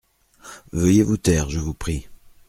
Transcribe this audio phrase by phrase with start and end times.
[0.71, 2.07] Veuillez vous taire, je vous prie.